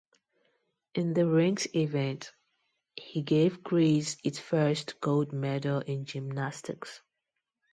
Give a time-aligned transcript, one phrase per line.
[0.95, 2.31] In the rings event,
[2.95, 7.01] he gave Greece its first gold medal in gymnastics.